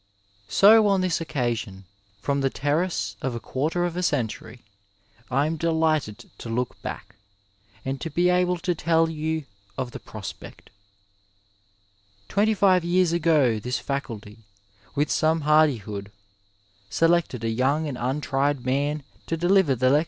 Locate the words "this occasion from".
1.01-2.41